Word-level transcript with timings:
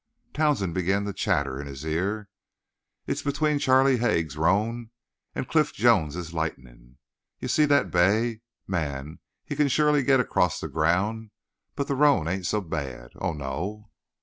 Townsend 0.33 0.73
began 0.73 1.05
to 1.05 1.13
chatter 1.13 1.61
in 1.61 1.67
his 1.67 1.85
ear: 1.85 2.27
"It's 3.05 3.21
between 3.21 3.59
Charlie 3.59 3.99
Haig's 3.99 4.35
roan 4.35 4.89
and 5.35 5.47
Cliff 5.47 5.73
Jones's 5.75 6.33
Lightning 6.33 6.97
You 7.39 7.47
see 7.47 7.65
that 7.65 7.91
bay? 7.91 8.41
Man, 8.65 9.19
he 9.45 9.55
can 9.55 9.67
surely 9.67 10.01
get 10.01 10.19
across 10.19 10.59
the 10.59 10.69
ground. 10.69 11.29
But 11.75 11.87
the 11.87 11.93
roan 11.93 12.27
ain't 12.27 12.47
so 12.47 12.61
bad. 12.61 13.11
Oh, 13.19 13.33
no!" 13.33 13.91